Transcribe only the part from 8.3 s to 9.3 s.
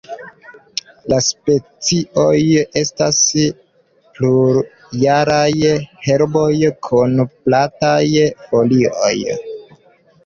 folioj.